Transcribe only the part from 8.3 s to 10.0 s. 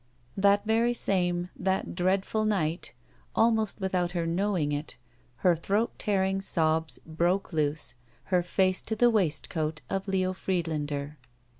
her face to the waistcoat